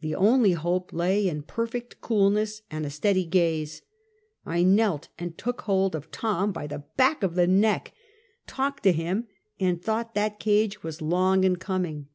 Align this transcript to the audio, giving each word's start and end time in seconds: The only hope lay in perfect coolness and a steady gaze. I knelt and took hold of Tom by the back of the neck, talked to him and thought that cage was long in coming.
The 0.00 0.14
only 0.14 0.52
hope 0.52 0.94
lay 0.94 1.28
in 1.28 1.42
perfect 1.42 2.00
coolness 2.00 2.62
and 2.70 2.86
a 2.86 2.90
steady 2.90 3.26
gaze. 3.26 3.82
I 4.46 4.62
knelt 4.62 5.08
and 5.18 5.36
took 5.36 5.60
hold 5.60 5.94
of 5.94 6.10
Tom 6.10 6.52
by 6.52 6.66
the 6.66 6.84
back 6.96 7.22
of 7.22 7.34
the 7.34 7.46
neck, 7.46 7.92
talked 8.46 8.82
to 8.84 8.92
him 8.92 9.26
and 9.60 9.82
thought 9.84 10.14
that 10.14 10.40
cage 10.40 10.82
was 10.82 11.02
long 11.02 11.44
in 11.44 11.56
coming. 11.56 12.08